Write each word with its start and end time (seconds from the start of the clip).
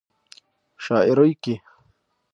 شاعرۍ 0.83 1.31
کې 1.43 1.55